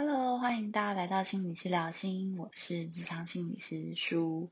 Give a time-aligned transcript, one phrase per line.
[0.00, 4.48] Hello，欢迎大家来到心理师聊心，我是职场心理师舒。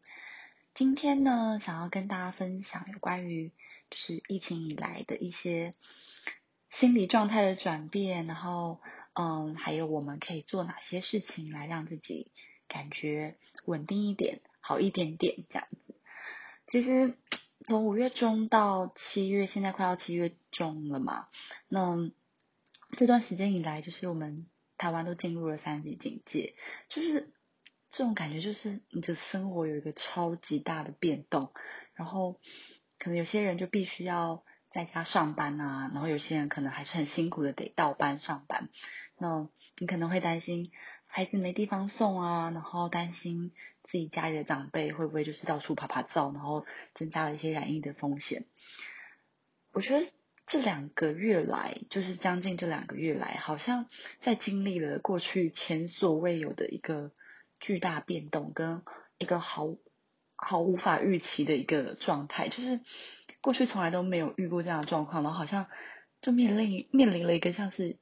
[0.75, 3.53] 今天呢，想要跟大家分享有关于
[3.89, 5.73] 就是疫情以来的一些
[6.69, 8.81] 心理状态的转变，然后
[9.13, 12.33] 嗯，还有我们可以做哪些事情来让自己
[12.67, 13.37] 感觉
[13.67, 15.95] 稳定一点、好一点点这样子。
[16.67, 17.17] 其实
[17.65, 21.29] 从五月中到七月，现在快要七月中了嘛，
[21.69, 22.11] 那
[22.97, 24.45] 这段时间以来，就是我们。
[24.79, 26.55] 台湾都进入了三级警戒，
[26.89, 27.33] 就是
[27.91, 31.53] 这种感觉，就是你的生活有一个超级大的变动，
[31.95, 32.41] 然后
[32.99, 38.69] 可能有些人就必须要在家上班啊，然后有些人可能还是很辛苦的得到班上班，
[39.19, 40.71] 那你可能会担心
[41.07, 43.53] 孩子没地方送啊，然后担心
[43.85, 48.45] 自己家里的长辈会不会就是到处爬爬灶，然后增加了一些染疫的风险。
[49.73, 50.07] 我觉得。
[50.47, 53.89] 这两个月来，就是将近这两个月来，好像
[54.21, 57.11] 在经历了过去前所未有的一个
[57.59, 58.83] 巨大变动，跟
[59.19, 59.75] 一个毫
[60.37, 62.81] 毫无法预期的一个状态，就是
[63.41, 65.67] 过去从来都没有遇过这样的状况，然后好像
[66.21, 67.97] 就面临面临了一个像是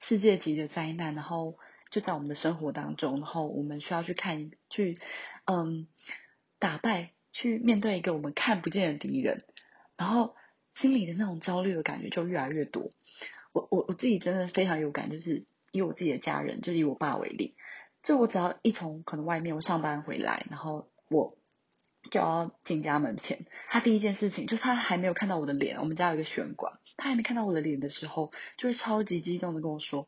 [0.00, 1.56] 世界级的灾难，然后
[1.88, 4.98] 就在我们的生活当中，然后我们需要去看去
[5.44, 5.86] 嗯
[6.58, 9.44] 打败，去面对一个我们看不见的敌人，
[9.96, 10.34] 然后。
[10.74, 12.90] 心里的那种焦虑的感觉就越来越多。
[13.52, 17.56] 我我我自己真的非常有感，就是以我自己的家人，就以我爸为例，
[18.02, 21.36] 就我只要一从可能外面我上班回来，然后我
[22.10, 30.06] 就要进家门前，他第一件事情就是他还没有看到我的脸，我们家有一个玄关，他还没看到我的脸的时候，就会超级激动的跟我说：“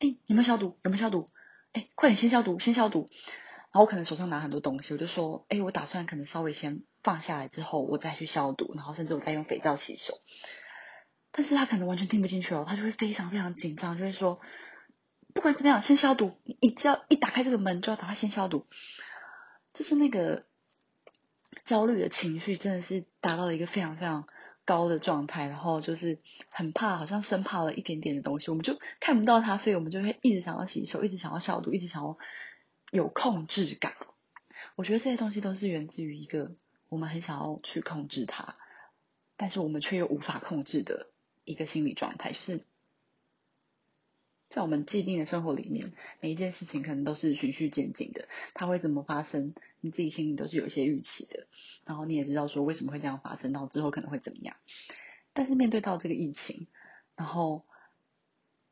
[0.00, 0.78] 哎，有没有消毒？
[0.82, 1.28] 有没有消毒？
[1.72, 3.10] 哎，快点先消毒，先消毒。”
[3.70, 10.20] 然后我可能手上拿很多东西，我就说：“哎，我打算可能稍微先。”放下来之后，我再去消毒，然后甚至我再用肥皂洗手。
[11.30, 14.40] 但是他可能完全听不进去哦，他就会非常非常紧张，就会说，
[15.32, 16.36] 不管怎么样，先消毒。
[16.60, 18.66] 你只要一打开这个门，就要赶快先消毒。
[19.72, 20.44] 就是那个
[21.64, 24.28] 焦虑的情绪，真的是达到了一个非常非常
[24.66, 26.18] 高的状态，然后就是
[26.50, 32.18] 很怕，好像生怕了一点点的东西，我们就看不到它，所以我们就会一直想要洗手，一直想要消毒，一直想要
[32.90, 33.94] 有控制感。
[34.76, 36.52] 我觉得这些东西都是源自于一个。
[36.88, 38.54] 我们很想要去控制它，
[39.36, 41.08] 但是我们却又无法控制的
[41.44, 42.64] 一个心理状态，就是
[44.48, 51.46] 在我们既定的生活里面，每一件事情可能都是循序渐进的，它会怎么发生，你自己心里都是有一些预期的，
[51.84, 54.56] 然后你也知道说为什么会这样发生，然后之后可能会怎么样。
[55.34, 56.66] 但是面对到这个疫情，
[57.16, 57.66] 然后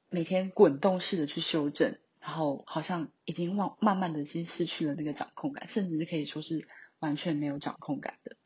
[0.08, 6.66] 每天滚动式的去修正，然后好像已经忘慢慢的已经失去了那个掌控感，甚至是可以说是。
[6.98, 8.36] 完全没有掌控感的，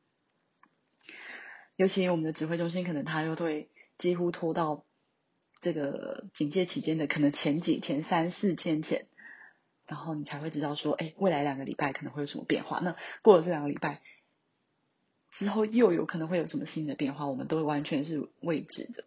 [1.77, 4.85] 尤其我们的指挥中心，可能他又会几乎拖到
[5.61, 9.07] 这个警戒期间的可能前几天、三四天前，
[9.87, 12.81] 然后你才会知道说，哎，未来两个礼拜可能会有什么变化。
[12.81, 14.03] 那过了这两个礼拜
[15.31, 19.05] 之后，又有可能会有什么新的变化，我们都完全是未知的。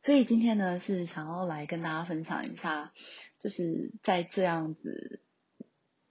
[0.00, 2.92] 所以今天呢，是想要来跟大家分享一下，
[3.38, 5.20] 就是在这样子。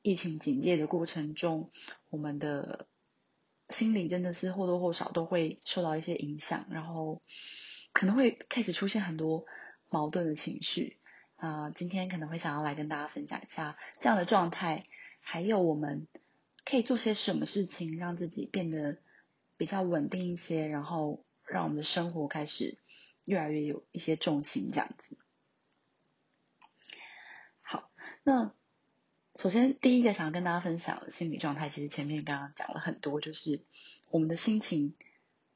[0.07, 1.69] 疫情警戒的过程中，
[2.09, 2.88] 我们的
[3.68, 7.22] 心理真的是或多或少都会受到一些影响，然后
[7.91, 9.45] 可能会开始出现很多
[9.90, 10.97] 矛盾的情绪。
[11.35, 14.85] 啊，今天可能会想要来跟大家分享一下这样的状态，
[15.19, 16.07] 还有我们
[16.63, 19.00] 可以做些什么事情，让自己变得
[19.57, 22.78] 比较稳定一些，然后让我们的生活开始
[23.25, 25.18] 越来越有一些重心，这样子。
[27.62, 27.91] 好，
[28.24, 28.53] 那。
[29.38, 33.62] 首先，第一个想要跟大家分享的心理状态，其实前面刚刚讲了很多，就是
[34.09, 34.96] 我们的心情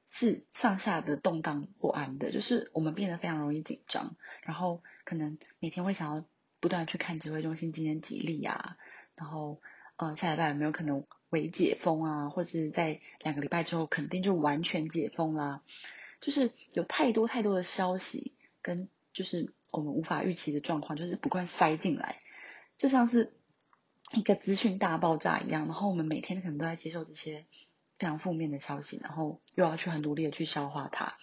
[0.07, 6.23] 是上下的动荡不安的，就是我们变得非常容易紧张，然后可能每天会想要
[6.59, 8.77] 不断去看指挥中心今天几例啊，
[9.15, 9.59] 然后
[9.95, 15.63] 呃下礼拜有没有可能微解封啊，或者在两个礼拜之后肯定就完全解封啦，
[16.21, 22.21] 就是有太多太多的消息跟就是我们无法预期的状况，就是不断塞进来，
[22.77, 23.33] 就像是。
[24.13, 27.45] 一个资讯大爆炸一样，然后我们每天可能都在接受这些
[27.97, 31.17] 非常负面的消息，然后又要去很努力的去消化它。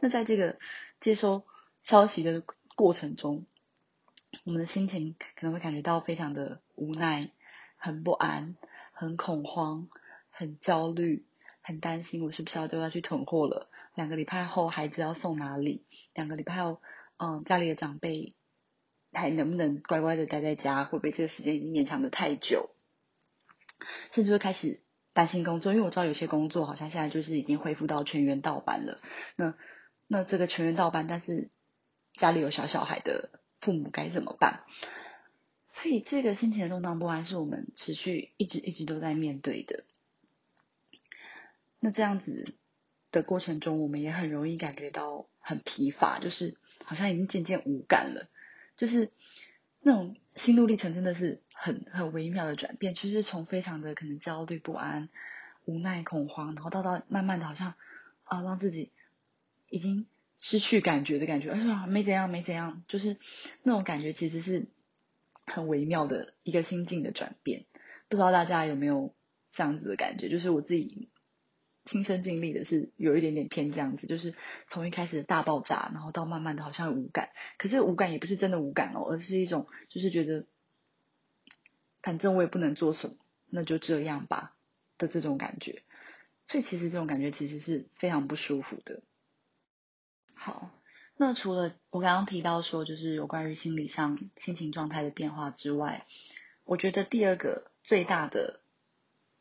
[0.00, 0.58] 那在这个
[1.00, 1.44] 接收
[1.82, 2.42] 消息的
[2.74, 3.46] 过程中，
[4.44, 7.30] 我们的心情可能会感觉到非常的无奈、
[7.76, 8.56] 很不安、
[8.92, 9.88] 很恐慌、
[10.30, 11.24] 很焦虑、
[11.62, 13.70] 很担心，我是不是要就要去囤货了？
[13.94, 15.86] 两个礼拜后孩子要送哪里？
[16.12, 16.82] 两个礼拜后，
[17.16, 18.34] 嗯，家里的长辈。
[19.14, 20.84] 还能不能乖乖的待在家？
[20.84, 22.70] 会不会这个时间已经延长的太久？
[24.12, 24.82] 甚至会开始
[25.12, 29.00] 担心工作，因为我知道有些工作好像现在就是已经恢复到全员倒班了。
[29.36, 29.54] 那
[30.06, 31.50] 那这个全员倒班，但是
[32.14, 33.30] 家里有小小孩的
[33.60, 34.64] 父母该怎么办？
[35.68, 39.84] 所以这个心情的动荡不安是我们持续一直一直都在面对的。
[41.80, 42.54] 那这样子
[43.10, 48.28] 的过程中，我们也很容易感觉到很疲乏，就是好像已经渐渐无感了，
[48.76, 49.10] 就是
[49.80, 55.08] 那种心路历程真的是很很微妙的转变，其实从非常的可能焦虑不安、
[55.64, 57.74] 无奈恐慌，然后到到慢慢的好像
[58.24, 58.90] 啊让自己
[59.68, 60.06] 已经
[60.38, 63.18] 失去感觉的感觉，哎呀没怎样没怎样，就是
[63.62, 64.66] 那种感觉其实是
[65.46, 67.64] 很微妙的一个心境的转变，
[68.08, 69.14] 不知道大家有没有
[69.52, 70.28] 这样子的感觉？
[70.28, 71.08] 就是我自己。
[71.84, 74.34] 亲身经历的是有一点点偏这样子，就是
[74.68, 80.46] 从一开始的大爆炸，然后到慢慢的好像无感，可是无感也不是真的无感哦，而是一种就是觉得，
[82.02, 83.16] 反正我也不能做什么，
[83.50, 84.56] 那就这样吧
[84.96, 85.82] 的这种感觉。
[86.46, 89.02] 所以其实这种感觉其实是非常不舒服的。
[90.34, 90.70] 好，
[91.16, 96.06] 那除了我刚刚提到说就是有关于心理上心情状态的变化之外，
[96.64, 98.60] 我觉得第二个最大的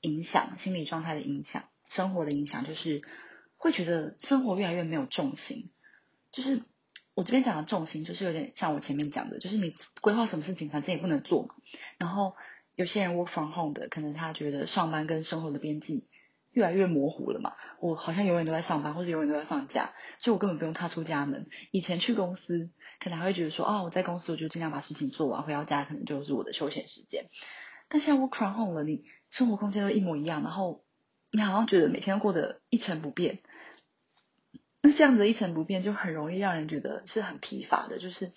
[0.02, 1.64] 影响心理状态的影响。
[1.94, 3.04] 生活的影响就是
[3.56, 5.70] 会觉得生活越来越没有重心，
[6.32, 6.64] 就是
[7.14, 11.54] 我这边讲的重心，就是有点像我前面讲的，就是你规划什么事情，反正也不能做嘛。
[12.00, 12.36] 然后
[12.76, 16.08] 有些人 work from home 的，可能他觉得上班跟生活的边际
[16.50, 17.54] 越来越模糊了嘛。
[17.80, 21.46] 我好像永远都在上班，或者永远都在放假，所以我根本不用踏出家门。
[21.70, 27.30] 以前去公司，可能还会觉得说，啊，我在公司我就尽量把事情做完，回到家可能就是我的休闲时间。
[27.88, 30.84] 但现在 work from home 了，你生活空间都一模一样，然后。
[31.36, 33.40] 你好像觉得每天过得一成不变，
[34.82, 37.98] 那这样子一成不变就很容易让人觉得是很疲乏的。
[37.98, 38.32] 就是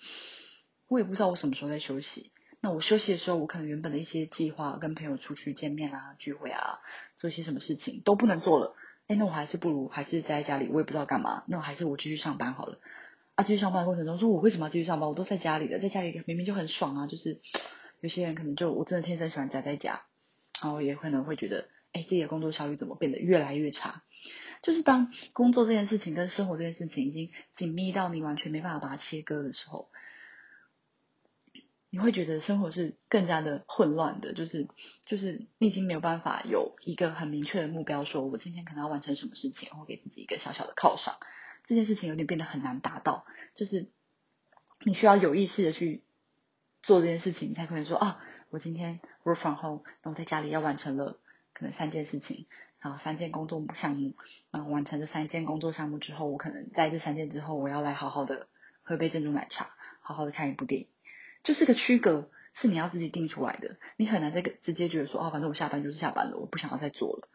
[0.87, 2.31] 我也不知道我什么时候在休息。
[2.59, 6.79] 那我休息的时候，我可能原本的一些计划，跟朋友出去见面啊、聚会啊，
[7.15, 8.75] 做一些什么事情都不能做了。
[9.05, 11.43] 哎，那我还是不如还是待在家里，我也不知道干嘛。
[11.45, 12.79] 那我还是我继续上班好了。
[13.35, 15.07] 啊，继续上班的过程中，说我为什么要继续上班？
[15.07, 17.05] 我都在家里的，在家里明明就很爽啊。
[17.05, 17.39] 就是
[18.01, 20.01] 有些人可能就我真的天生喜欢宅在家，
[20.63, 21.67] 然后也可能会觉得。
[21.93, 24.03] 哎，自己的工作效率怎么变得越来越差？
[24.63, 29.89] 就是当工作这件事情跟生活这件事情已经紧密到你完全没办法把它切割的时候，
[31.91, 34.33] 你会觉得生活是更加的混乱的。
[34.33, 34.67] 就是
[35.05, 41.17] 就是你已经没有办法有一个很明确的目标，说我今天可能要完成什么事情，或给自己一个小小的犒赏。
[41.65, 43.89] 这件事情有点变得很难达到，就是
[44.83, 46.03] 你需要有意识的去
[46.81, 51.19] 做这件事情，才可能说啊，我今天 work from home，那我在家里要完成了。
[51.57, 52.45] 可能三件事情，
[52.79, 54.13] 然后三件工作项目，
[54.51, 58.47] 然后完成这三件工作项目之后，我可能在这三件之后，我要来好好的
[58.83, 60.87] 喝杯珍珠奶茶，好好的看一部电影。
[61.41, 67.27] 就是个区隔是你要自己定出来的，你很难这个直接觉得说，哦，反正我下班就是下班了，我不想要再做了。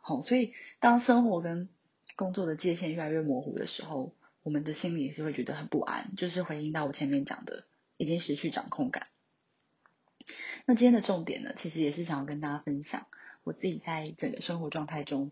[0.00, 1.68] 好，所以当生活跟
[2.16, 7.64] 工作的界限越来越模糊的时候，我们的心里也是会觉得很不安，就是回应到我前面讲的，
[7.98, 9.06] 已经失去掌控感。
[10.64, 13.06] 那今天的重点呢，其实也是想要跟大家分享。
[13.46, 15.30] 我自己在整个生活状态中，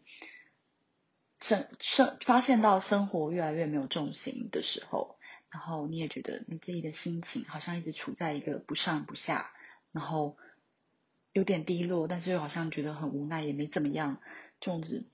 [1.40, 5.16] 生生发现到生活越来越没有重心的时候，
[5.50, 9.50] 然后你也觉得你自己的心情好像一直处在一个不上不下，
[9.90, 10.36] 然后
[11.32, 14.20] 有点低落，但是又好像觉得很无奈，也没怎么样，
[14.60, 15.08] 这种子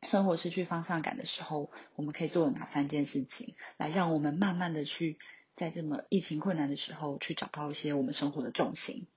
[0.00, 5.18] 生活失去方向感的时候，我们可以做哪三件事情，来让我们慢慢的去
[5.56, 9.08] 在这么疫情困难的时候，去找到一些我们生活的重心。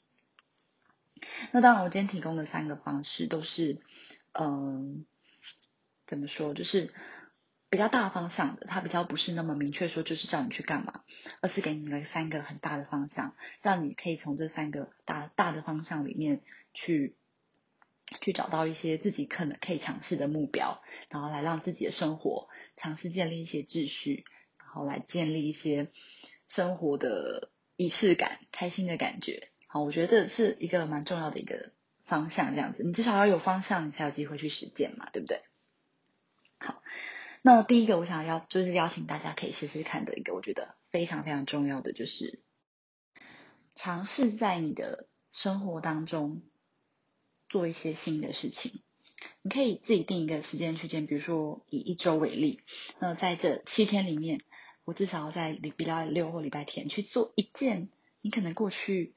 [1.52, 3.82] 那当然，我今天提供的三个方式都是，
[4.34, 5.06] 嗯，
[6.06, 6.94] 怎么说，就是
[7.70, 11.04] 比较大方向的，它比较不是那么明确说就是叫你去干嘛，
[11.42, 16.42] 而是给你了三个很大的方向，让你可以从这三个大大的方向里面
[16.74, 17.16] 去
[18.22, 22.48] 去找到一些自己可能可以尝试的目标，然后来让自己的生活
[22.78, 24.24] 尝试建立一些秩序，
[24.58, 25.92] 然后来建立一些
[26.48, 29.50] 生活的仪式感、开心的感觉。
[29.70, 31.72] 好，我觉得是一个蛮重要的一个
[32.06, 35.42] 方向，这样子，你至少要有方向，你才有机会去实践嘛，对不对？
[36.58, 36.82] 好，
[37.42, 42.40] 那第一个我想要就是邀请大家可以试试看的一个，我觉得非常非常重要的就是
[43.76, 46.42] 尝试在你的生活当中
[47.50, 48.80] 做一些新的事情。
[49.42, 52.62] 你可以自己定一个时间区间，比如说以一周为例，
[53.00, 54.40] 那在这七天里面，
[54.86, 57.90] 我至少要在礼拜六或礼拜天去做一件
[58.22, 59.14] 你可能过去。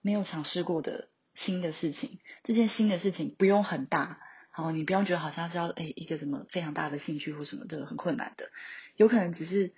[0.00, 8.50] 没有尝试过的新的事情，这件新的事情不用很大，好，你不用觉得好像是要哎一个什么非常大的兴趣或什么的很困难的，
[8.96, 9.72] 有可能只是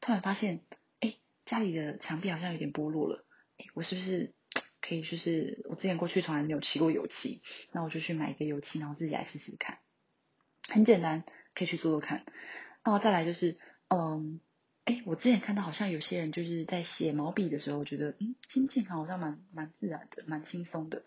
[0.00, 0.60] 突然发现，
[1.00, 3.24] 哎家里的墙壁好像有点剥落了，
[3.58, 4.32] 哎我是不是
[4.80, 7.42] 可以就是我之前过去从来没有漆过油漆，
[7.72, 9.78] 那我就去买一个油漆，然后自己来试试看，
[10.68, 12.24] 很简单，可以去做做看，
[12.82, 14.40] 然后再来就是嗯
[14.84, 21.04] 哎，我之前看到好像有些人就是在写毛笔的时候，我觉得嗯，心情好像蛮蛮自然的，蛮轻松的。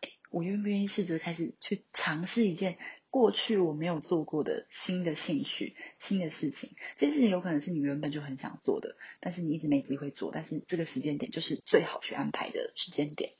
[0.00, 2.78] 哎，我愿不愿意试着开始去尝试一件
[3.10, 6.70] 过去我没有做过的新的兴趣、新的事情？
[6.96, 13.32] 这件事情有可能是你原本就很想做的，但是你一直没机会做，但是这个时间点就是最好去安排的时间点。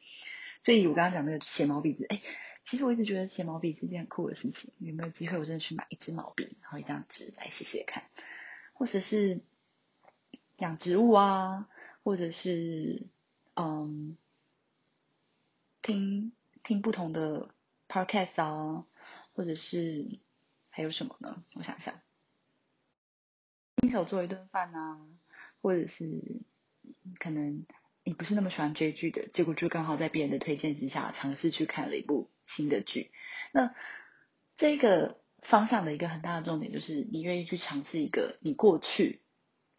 [0.62, 2.20] 所以我刚刚讲那个写毛笔字，哎，
[2.64, 4.74] 其实我一直觉得写毛笔是件很酷的事情。
[4.78, 8.04] 有没有机会我真的去买一支毛笔，然后一张纸来写写看，
[8.74, 9.40] 或者是？
[10.60, 11.68] 养植物啊，
[12.04, 13.06] 或者是
[13.54, 14.16] 嗯，
[15.80, 17.48] 听听不同的
[17.88, 18.84] podcast 啊，
[19.32, 20.18] 或者是
[20.68, 21.42] 还有什么呢？
[21.54, 22.00] 我想想，
[23.78, 25.00] 亲手做一顿饭啊，
[25.62, 26.22] 或者是
[27.18, 27.64] 可能
[28.04, 33.10] 你不是那么喜欢追剧的，结果就刚好在别人的推荐之下尝试去看了一部新的剧。
[33.52, 33.74] 那
[34.56, 39.22] 这个方向的一个很大的重点就是，你愿意去尝试一个你过去。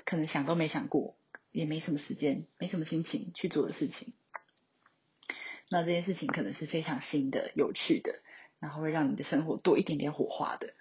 [0.06, 1.16] 可能想都没想过，
[1.52, 4.14] 也没什么时间，没什么心情去做的事情。
[5.70, 8.20] 那这件事情可能是非常新的、有趣的，
[8.60, 10.74] 然后会让你的生活多一点点火花的。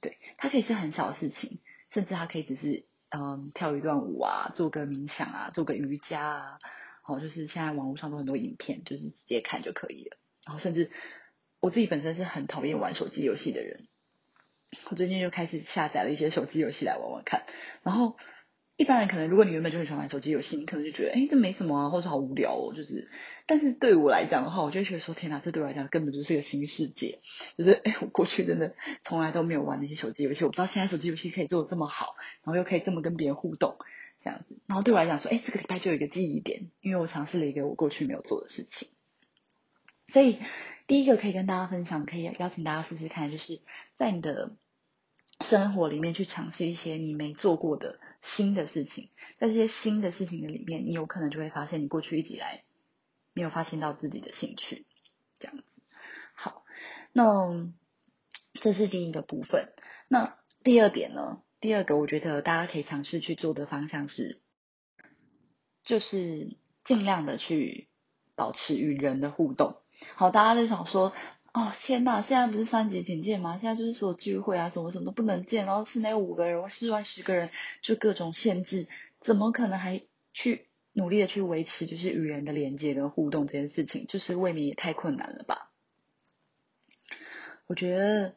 [0.00, 1.58] 对，它可以是很小的事情，
[1.90, 6.58] 甚至它可以只是嗯跳一段舞啊，做个冥想啊，做个瑜伽啊。
[7.02, 10.16] 好，就是现在网络上都很多影片，就是直接看就可以了。
[10.46, 10.90] 然后甚至
[11.60, 13.86] 我自己本身是很讨厌玩手机游戏的人，
[14.88, 17.44] 我最近就开始下载了一些手机游戏来玩玩看，
[17.82, 18.16] 然后。
[18.78, 22.72] 一般人可能，如果你原本就很喜欢玩手机游戏，你可能就觉得，哎，这没什么啊，或者好无聊哦。
[22.76, 23.10] 就是，
[23.44, 27.18] 但是对我来讲的话，我就觉得说，天哪，这对我来讲根本就是一个新世界。
[27.56, 33.78] 就是，哎，我过去真的从来都没有玩那些手机游戏，我不知道现在手机游戏可以做的这么好，然后又可以这么跟别人互动，
[34.20, 34.56] 这样子。
[34.68, 38.86] 然后对我来讲说，哎，这个礼拜就有一个记忆点，因为我尝试了一个我过去没有做的事情。
[40.06, 40.38] 所以，
[40.86, 43.60] 第一个可以跟大家分享，可以邀请大家试试看，就是
[43.96, 44.52] 在你的。
[45.40, 52.64] 生活里面去尝试一些你没做过的新的事情，在这些新的事情的里面，你有可能就会发现你过去一直以来
[53.34, 54.84] 没有发现到自己的兴趣，
[55.38, 55.64] 这样子。
[56.34, 56.64] 好，
[57.12, 57.70] 那
[58.54, 59.72] 这是第一个部分。
[60.08, 61.42] 那第二点呢？
[61.60, 64.40] 第二个我觉得大家可以尝试去做的方向是，
[65.84, 67.88] 就是尽量的去
[68.34, 69.76] 保持与人的互动。
[70.16, 71.12] 好，大家都想说。
[71.58, 73.58] 哦天呐，现在不是三级警戒吗？
[73.58, 77.50] 现在就是说聚会啊，什么什么都不能见，然后室内五个人，室外十个人，
[77.82, 78.86] 就各种限制，
[79.20, 84.06] 怎么可能还去努力的去维持就是与人的连接跟互动这件事情？
[84.06, 85.72] 就是未免也太困难了吧？
[87.66, 88.36] 我觉得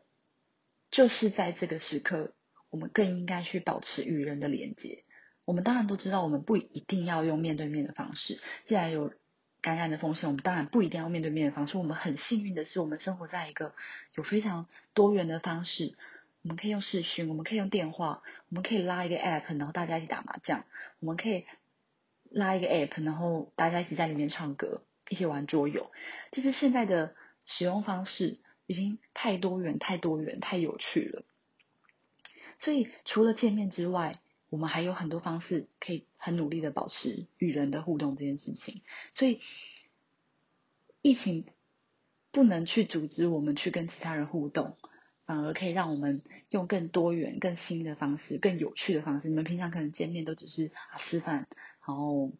[0.89, 2.33] 就是在这个时刻，
[2.71, 5.03] 我们更应该去保持与人的连接。
[5.45, 9.13] 我们当然都知道，我们不一定要用面对面的方式，既然有。
[9.61, 11.77] 感染的风险，我们当然不一定要面对面的方式。
[11.77, 13.73] 我们很幸运的是，我们生活在一个
[14.15, 15.95] 有非常多元的方式。
[16.41, 20.65] 我们可以用视讯，我们可以用电话，我们可以拉一个 app，然后大家一起打麻将。
[20.99, 21.45] 我们可以
[22.31, 25.91] 拉一个 app，然后大家一起在里面唱歌，一起玩桌游。
[26.31, 27.15] 就是现在的
[27.45, 31.23] 使用方式已经太多元、太多元、太有趣了。
[32.57, 34.15] 所以除了见面之外，
[34.51, 38.81] 我们还有很多方式可以很努力的保持与人的互动这件事情，
[39.13, 39.39] 所以
[41.01, 41.45] 疫情
[42.31, 44.77] 不能去阻止我们去跟其他人互动，
[45.25, 49.29] 反而可以让我们用更多元、更新的方式、更有趣的方式。
[49.29, 51.47] 你们平常可能见面都只是啊吃饭，
[51.87, 52.33] 然后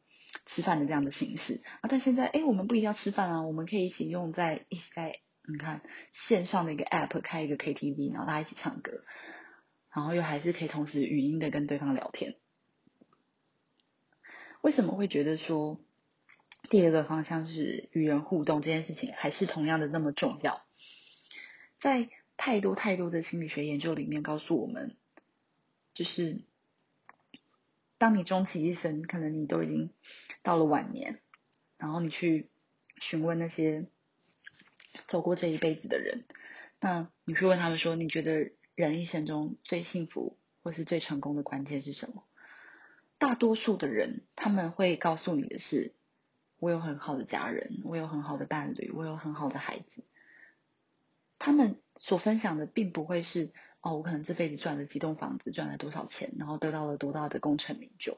[0.46, 9.02] 吃饭的这样的形式啊，但现在哎，我们不一定要吃饭啊，我们可以一起用在一起在你看线上的一个 app 开一个 KTV，然后大家一起唱歌。
[9.94, 12.38] 然后又还是可以同时语音的跟对方聊天。
[14.62, 15.82] 为什么会觉得说
[16.70, 20.64] 第二个方向是与人互动这件事情还是同样的那么重要？
[21.78, 24.96] 在太多太多的心理学研究里面告诉我们，
[25.94, 26.42] 就是
[27.98, 29.90] 当你终其一生，可能你都已经
[30.42, 31.20] 到了晚年，
[31.78, 32.50] 然后你去
[33.00, 33.88] 询问那些
[35.08, 36.24] 走过这一辈子的人，
[36.80, 38.54] 那你去问他们说，你觉得？
[38.82, 42.24] 人一生中最幸福或是最成功的关键是什么？
[43.20, 45.94] 大多数的人他们会告诉你的是：
[46.58, 50.04] 我有很好的家人，我有很好的伴侣，我有很好的孩子。
[51.38, 58.18] 他们所分享的并不会是哦，我可能这辈子赚了几栋房子，赚了多少钱，然后得到了多大的功成名就。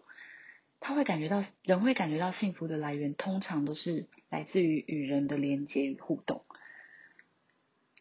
[0.80, 6.46] 他会感觉到人会感觉到幸福的来源，通常都是来自于与人的连接与互动。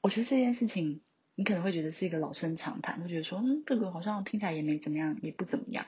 [0.01, 1.01] 我觉得这件事情。
[1.35, 5.87] 你可能会觉得是一个老生常谈，会觉得说，嗯，这个好像听起来也没怎么样，也不怎么样。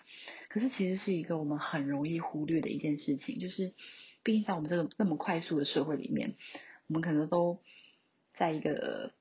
[0.48, 3.74] 可是其实是一个我们很容易忽略的一件事情，就是，
[4.22, 6.34] 毕竟在我们这个那么快速的社会里面，
[6.86, 7.60] 我们可能都
[8.32, 9.12] 在一个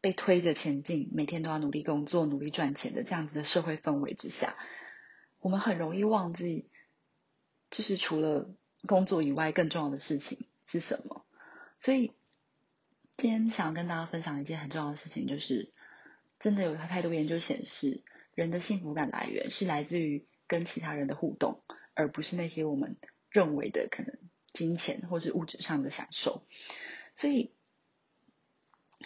[0.00, 4.54] 被推着前进，每天都要努力工作、努力赚钱的这样子的社会氛围之下，
[5.40, 6.66] 我们很容易忘记，
[7.70, 8.50] 就是除了
[8.88, 11.24] 工作以外更重要的事情是什么。
[11.78, 12.12] 所以
[13.16, 15.72] 今天想跟大家分享一件很重要的事情，就是
[16.38, 18.02] 真的有太多研究显示，
[18.34, 21.62] 人的幸福感来源是来自于跟其他人的互动，
[21.94, 22.96] 而不是那些我们
[23.30, 24.18] 认为的可能
[24.52, 26.44] 金钱或是物质上的享受。
[27.14, 27.52] 所以，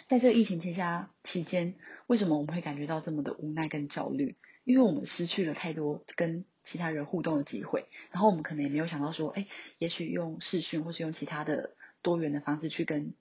[0.07, 1.75] 在这个疫情期下期间，
[2.07, 4.37] 为什么我们会感觉到这么的无奈跟焦虑？
[4.63, 9.47] 因为我们失去了太多跟其他人互动的机会，然后我们可能也没有想到说，哎，
[9.77, 13.13] 也许用视讯或是用其他的多元的方式去跟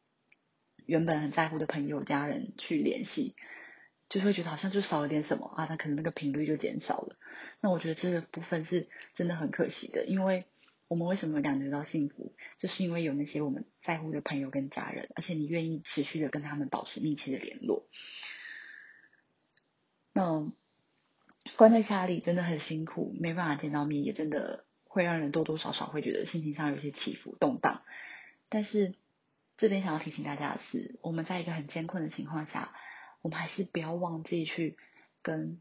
[0.87, 3.37] 原本很在乎的朋友、家人去联系，
[4.09, 7.16] 就会觉得好像就少了点什么啊，那可能那个频率就减少了。
[7.61, 10.47] 那我觉得这个部分是真的很可惜的，因为
[10.88, 17.87] 我们为什么感觉到幸福，就是因为有那些我们在乎的朋友跟家人，而且你愿意持续的跟他们保持密切的联络。
[20.12, 20.50] 那。
[21.55, 27.83] 关在家里真的很辛苦，没办法见到面，也真的会让人多多少少会觉得心情上有些起伏动荡。
[28.49, 28.97] 但是
[29.57, 32.75] 这边想要提醒大家的是，我们在一个很艰困的情况下，
[33.23, 34.77] 我们还是不要忘记去
[35.23, 35.61] 跟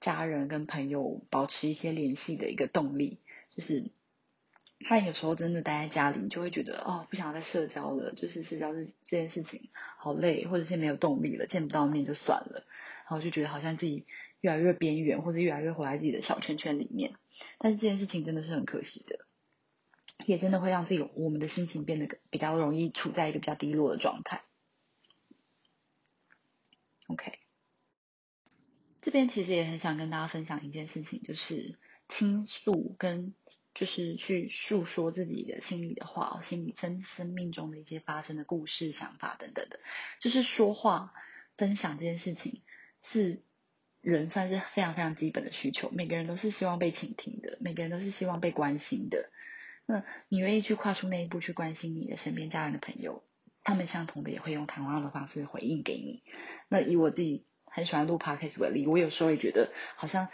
[0.00, 3.20] 家人、跟朋友保持一些联系的一个动力。
[3.50, 3.90] 就是，
[4.86, 12.64] 他有时候真的待在家里，你就会觉得哦，不想再社交了，就是社交这这件事情好累，或者是没有动力了，见不到面就算了，
[13.04, 14.06] 然后就觉得好像自己。
[14.42, 17.14] 越来越边缘，或者越来越活在自己的小圈圈里面，
[17.58, 19.20] 但是这件事情真的是很可惜的，
[20.24, 24.42] 也真的会让自己我们的心情变得比较容易处在一个比较低落的状态。
[27.06, 27.38] OK，
[29.00, 31.78] 这边其实也很想跟大家分享一件事情，就是
[32.08, 33.34] 倾诉跟
[33.74, 39.80] 就是去诉说自己的心里的话，心里生生命中的一些发生的故事、想法等等的，
[40.20, 41.12] 就是说话
[41.56, 42.62] 分享这件事情
[43.02, 43.42] 是。
[44.04, 49.30] 人算是非常非常基本的需求，每个人都是希望被倾听的，每个人都是希望被关心的。
[49.86, 53.24] 那你愿意去跨出那一步去关心你的身边家人的朋友，
[53.64, 56.22] 他们相同的也会用同样的方式回应给你。
[56.68, 60.28] 那以我自己很喜欢录 podcast 为例，我有时候也觉得好像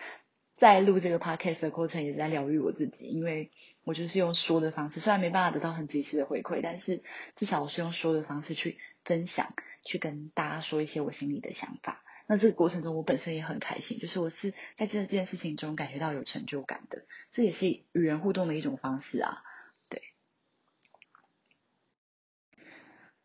[0.56, 3.50] 在录这个 podcast 的过程也在疗愈我自己，因为
[3.84, 7.02] 我就是用说的方式，虽然没办法得到很及时的回馈，但是
[7.36, 9.46] 至少我是用说的方式去分享，
[9.84, 12.02] 去跟大家说一些我心里的想法。
[12.30, 19.42] 那这个过程中，我本身也很开心，就是我是在这件事情中感觉到有成就感的，这也是与人互动的一种方式啊。
[19.88, 20.02] 对，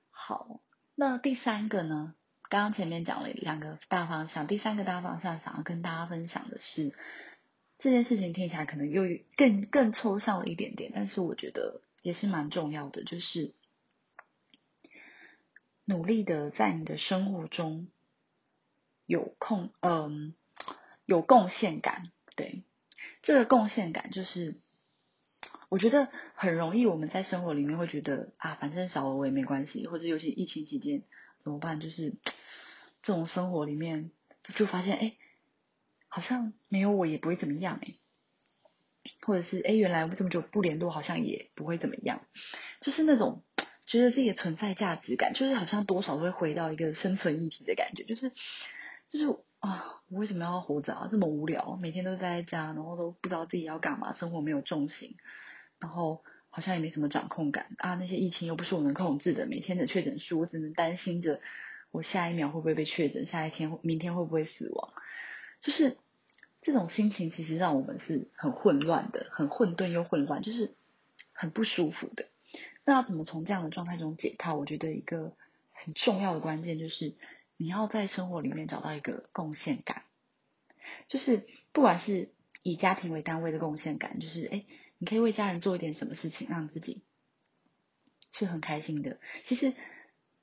[0.09, 0.61] 好，
[0.95, 2.15] 那第三个呢？
[2.47, 6.95] 刚刚前面讲了两个大方向，第三个大方向想要跟大家分享的是，
[7.77, 9.03] 这件事情听起来可能又
[9.35, 13.53] 更更抽象了一点点，但是我觉得也是蛮重要的，就是
[15.83, 17.89] 努力的在你的生活中。
[19.05, 20.33] 有空，嗯，
[21.05, 22.63] 有贡献感，对，
[23.21, 24.55] 这个贡献感就是，
[25.67, 31.03] 我觉得很容易我们在生活里面会觉得啊，反正少了我也没关系，或者尤其疫情期间
[31.41, 31.81] 怎么办？
[31.81, 32.13] 就是
[33.01, 34.11] 这种生活里面
[34.55, 35.17] 就发现，哎，
[36.07, 37.95] 好像没有我也不会怎么样，哎，
[39.21, 42.25] 或者是哎，原来这么久不联络，好像也不会怎么样，
[42.79, 43.43] 就是那种
[43.85, 48.31] 觉得自己的存在价值感，就是好像多少都会回到一个生存议题的感觉，就是。
[49.13, 51.07] 就是啊，我为什么要活着啊？
[51.11, 55.17] 这么无聊，每天都待在家，然后都不知道自己要干嘛，生活没有重心，
[55.79, 57.93] 然后好像也没什么掌控感啊。
[57.93, 61.41] 那些疫情又不是我能控制的，每天的确诊数，我只能担心着
[61.91, 64.91] 我下一秒会不会被确诊，下一天、明天会不会死亡。
[65.59, 65.95] 就是
[66.63, 70.73] 这种心情，其实让我们是很混乱的，很混沌又混乱，就是
[71.33, 72.25] 很不舒服的。
[72.83, 74.55] 那要怎么从这样的状态中解套？
[74.55, 75.33] 我觉得一个
[75.71, 77.13] 很重要的关键就是。
[77.57, 80.03] 你要在生活里面找到一个贡献感，
[81.07, 84.65] 就是不管是以家庭为单位的贡献感，就是哎，
[84.97, 87.03] 你可以为家人做一点什么事情，让自己
[88.31, 89.19] 是很开心的。
[89.43, 89.73] 其实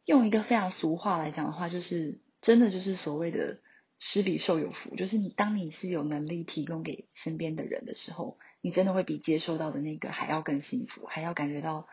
[0.04, 3.60] 用一个非常俗话来讲的话，就是真的就是所谓的
[3.98, 11.88] “施比受有福”，就是你当你是有能力提供给身边的人的时候，你真的会比接收到的那个还要更幸福，还要感觉到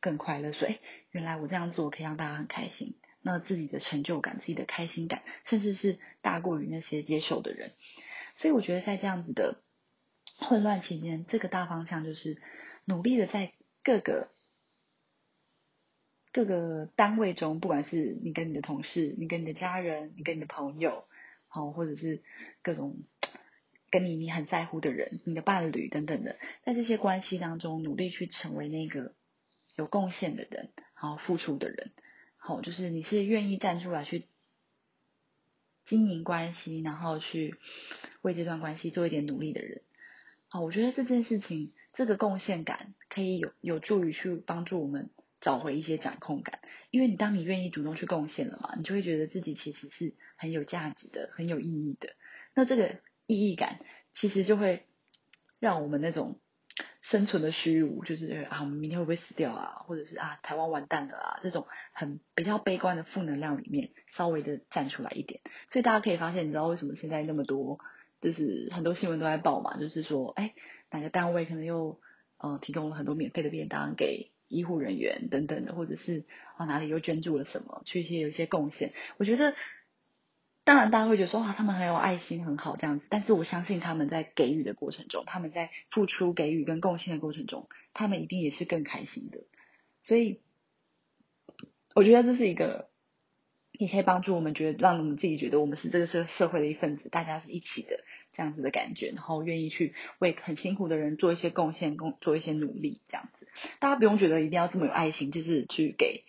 [0.00, 0.52] 更快乐。
[0.52, 0.78] 所以，
[1.10, 2.96] 原来我这样做可以让大家很开心。
[3.26, 7.72] 那自己的成就感、自己的开心感，甚至是大过于那些接受的人。
[8.36, 9.62] 所以我觉得在这样子的
[10.36, 12.36] 混乱期间，这个大方向就是
[12.84, 14.28] 努力的在各个
[16.32, 21.08] 各个单位中，不管是你跟你的同事、你跟你的家人、你跟你的朋友，
[21.48, 22.22] 好，或者是
[22.60, 22.98] 各种
[23.88, 29.14] 跟你你很在乎的人、你的伴侣等等的，在这些关系当中，努力去成为那个
[29.76, 31.92] 有贡献的人，然后付出的人。
[32.46, 34.28] 好，就是你是愿意站出来去
[35.86, 37.56] 经营关系，然后去
[38.20, 39.80] 为这段关系做一点努力的人。
[40.48, 45.08] 好，我觉得这件事情，这个贡献感可以有有助于去帮助我们
[45.40, 52.10] 找回一些掌控感，因为你当你愿意主动去贡献了嘛，你就会觉得自己其实是很有价值的，很有意义的。
[52.52, 53.80] 那这个意义感
[54.12, 54.86] 其实就会
[55.58, 56.38] 让我们那种。
[57.04, 59.82] 生存的虚无，就是啊，我们明天会不会死掉啊？
[59.86, 61.38] 或者是啊，台湾完蛋了啊？
[61.42, 65.42] 这种很比较悲观的负能量里面，稍微的站出来一点。
[65.68, 67.78] 所以大家可以发现，你知道为什么现在那么多，
[68.22, 70.54] 就是很多新闻都在报嘛，就是说，哎，
[70.90, 72.00] 哪个单位可能又
[72.38, 76.24] 呃提供了很多免费的便当给医护人员等等的，或者是
[76.56, 78.94] 啊哪里又捐助了什么，去一些有一些贡献。
[79.18, 79.54] 我觉得。
[80.64, 83.06] 当然，大家会觉得说哇，他们很有爱心，很好这样子。
[83.10, 89.40] 但是我相信他们在给予的过程中，他们在付出、给予跟贡献的过程中，他们一定也是更开心的。
[90.02, 90.40] 所以，
[91.94, 92.88] 我觉得这是一个
[93.72, 103.46] 也可以帮助我们觉得，让我们自己觉得我们是这个社社会的一份子，大家是一起的这样子的感觉，然后愿意去为很辛苦的人做一些贡献，工做一些努力这样子。
[103.80, 106.24] 大家不用觉得一定要这么有爱心，就是去给。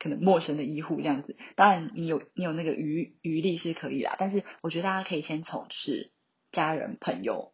[0.00, 6.10] 可能陌生的医护这样子，当然你有你有那个余余力是可以啦，但是我觉得大家可以先从就是
[6.50, 7.52] 家人朋友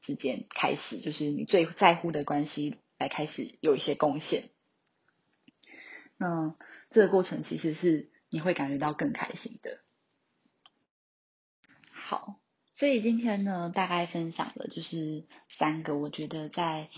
[0.00, 4.44] 之间开始，就是你最在乎的关系来开始有一些贡献，
[6.16, 6.56] 那
[6.90, 9.80] 这个过程其实是你会感觉到更开心的。
[11.92, 12.40] 好，
[12.72, 16.88] 所以今天呢，大概分享的就是三个，我觉得在。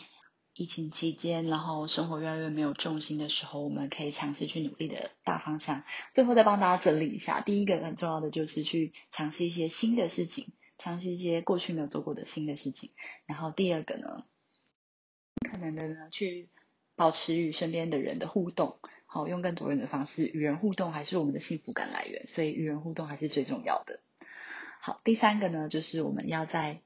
[0.54, 5.82] 疫情期间，然后生活越来越没有重心的时候，我们可以尝试去努力的大方向。
[6.12, 12.90] 最后再帮大家整理一下，第一个很重要的就是去尝试一些新的事情，尝试一些过去没有做过的新的事情。
[13.24, 14.26] 然后第二个呢，
[15.50, 16.50] 可能的呢，去
[16.96, 22.26] 保持与身边的人的互动，好，用更多人的方式与人互动，还是我们的幸福感来源。
[22.28, 24.00] 所以与人互动还是最重要的。
[24.82, 26.82] 好，第三个呢，就是我们要在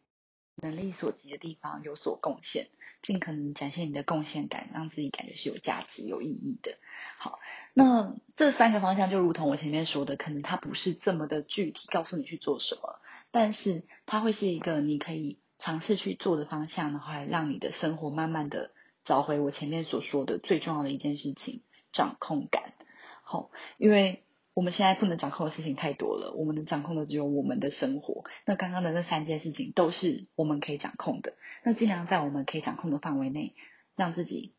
[0.55, 2.69] 能力所及的地方有所贡献。
[3.07, 6.77] 尽可能展现你的贡献感，让自己感觉是有价值、有意义的。
[7.19, 7.39] 好，
[7.73, 12.99] 那这三个方向就如同我前面说的，可能它不是这么的具体，告诉你去做什么，
[13.31, 18.73] 但是它会是一个你可以尝试去做的方向的话，让你的生活慢慢的
[19.05, 22.75] 找回我前面所说的最重要的一件事情——掌控感。
[23.23, 24.26] 好，因为。
[24.57, 28.25] 我们现在不能掌控的事情太多了，我们能掌控的只有我们的生活。
[28.47, 33.55] 那刚刚的那三件事情都是我们可以掌控的，那尽量在我们可以掌控的范围内，
[33.97, 34.55] 让自己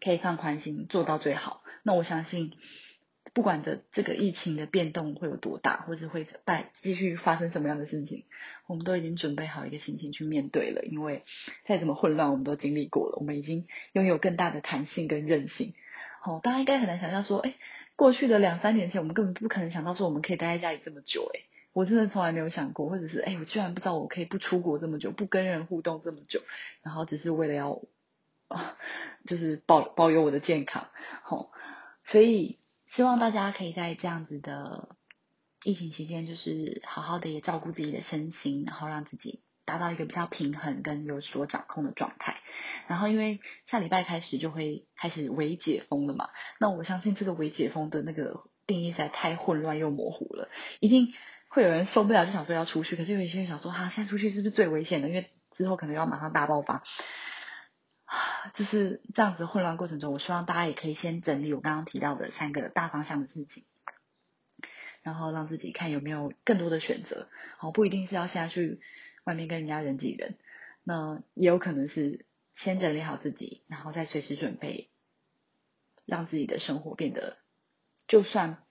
[0.00, 1.62] 可以放宽心，做到最好。
[1.84, 2.50] 那我相信，
[3.32, 8.24] 不管的这个疫情的变动会有多大，或是会再继续发生什么样的事情，
[8.66, 10.82] 我们都已经准备好一个心情去面对了。
[10.84, 11.22] 因为
[11.62, 15.74] 再怎么混乱，我们都经历过了，我们已经拥有更大的弹性跟韧性。
[16.20, 17.54] 好，大家应该很难想象说，哎。
[18.00, 26.40] 过去的两三年前，我们根本不可能想到说我们可以待在家里这么久，诶我真的从来没有想过，或者是，哎，我居然不知道我可以不出国这么久，不跟人互动这么久，
[26.80, 27.82] 然后只是为了要，
[28.48, 28.78] 啊，
[29.26, 30.88] 就是保保有我的健康，
[31.22, 31.52] 好，
[32.06, 34.96] 所以希望大家可以在这样子的
[35.62, 39.40] 疫情期间，就是好好的也照顾自己的身心，然后让自己。
[39.64, 42.38] 达到一个比较平衡跟有所掌控的状态，
[42.88, 50.48] 然后因为下礼拜开始就会开始微解封了嘛，那我相信这个微解封的那个定义实在太混乱又模糊了，
[50.80, 51.12] 一定
[51.48, 55.08] 会有人受不了就想说要出去，可是有一些人想说哈，现在出去是不是最危险的？
[55.08, 56.82] 因为之后可能要马上大爆发，
[58.54, 63.64] 就是这样子混乱过程中，我希望大家也可以先整理我刚刚提到的三个大方向的事情，
[65.02, 68.80] 然后让自己看有没有更多的选择，好，不一定是要下去。
[69.24, 70.38] 外面跟人家人挤人，
[70.82, 74.90] 那也有可能是先整理好自己，然后再随时准备，
[76.06, 77.38] 让自己的生活变得，
[78.08, 78.64] 就算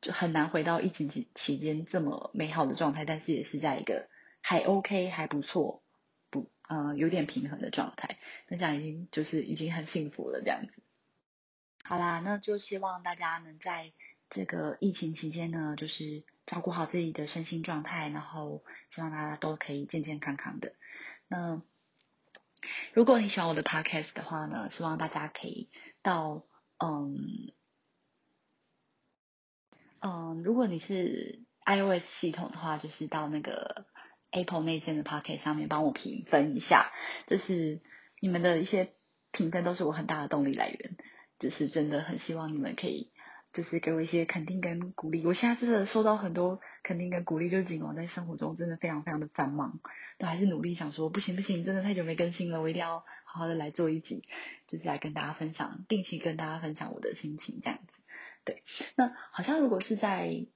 [0.00, 4.08] 就很难回到疫情期期间这么美好的状态，但是也是在一个
[4.40, 5.82] 还 OK 还不错，
[6.30, 10.82] 不呃有点平衡的状态，那这样已经就是已经很幸福了这样子。
[11.82, 13.92] 好啦，那就希望大家能在
[14.30, 16.22] 这个疫情期间呢，就是。
[16.52, 20.74] 照顾好自己的身心状态，然后希望大家都可以健健康康的。
[21.26, 21.62] 那
[22.92, 25.70] 如果你喜欢我的 podcast 的话呢，希望大家可以
[26.02, 26.44] 到
[26.76, 27.54] 嗯
[30.00, 33.86] 嗯，如果你是 iOS 系统的话，就是到那个
[34.30, 36.92] Apple 内建的 podcast 上面帮我评分一下。
[37.26, 37.80] 就是
[38.20, 38.92] 你们的一些
[39.30, 40.98] 评分都是我很大的动力来源，
[41.38, 43.11] 就是真的很希望你们可以。
[43.52, 49.80] 就是给我一些肯定跟鼓励，我现在真的收到很多肯定跟鼓励，就是尽管在生活中真的非常非常的繁忙，
[50.18, 54.24] 都还是努力想说不行不行，真的太久没更新了，我一定要好好的来做一集，
[54.66, 58.00] 就是来跟大家分享，定期跟大家分享我的心情这样子。
[58.44, 58.62] 对，
[58.96, 60.46] 那好像如果是在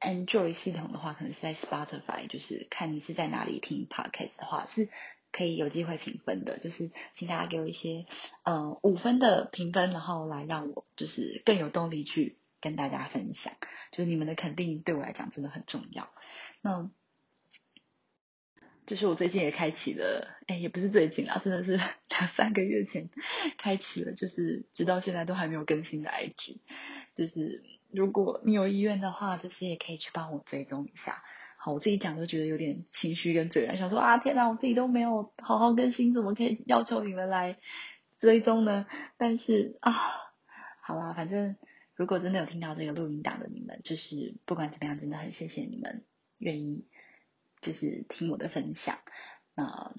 [0.00, 4.90] Android 系统的话，可能是在 Spotify，就是看你是在哪里听 Podcast 的话，是
[5.34, 6.58] 可以有机会评分的。
[6.58, 8.06] 就是请大家给我一些
[8.44, 13.52] 呃五分的评分，然后来让我就是更有动力去跟大家分享。
[13.90, 16.08] 就是你们的肯定对我来讲真的很重要。
[16.60, 16.88] 那
[18.86, 23.10] 就是我最近也开启了，哎，也不是最近啊，真的是两 三个月前
[23.58, 26.58] 开启了，就是直到现在都还没有更新的 IG，
[27.14, 27.64] 就是。
[27.96, 31.22] 如果你有意愿的话，就是也可以去帮我追踪一下。
[31.64, 37.56] 好，我自己讲都觉得有点心虚跟嘴软，想说啊，天哪，我自己都没有好好更新，怎么可以要求你们来
[38.18, 38.86] 追踪呢？
[39.16, 39.90] 但是啊，
[40.82, 41.56] 好啦，反正
[41.94, 46.04] 如果真的有听到这个录音档的你们，就是不管怎么样，真的很谢谢你们
[46.36, 46.84] 愿意
[47.62, 48.98] 就是听我的分享。
[49.54, 49.94] 那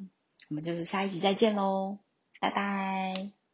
[0.50, 1.98] 我们就下一集再见喽，
[2.40, 3.45] 拜拜。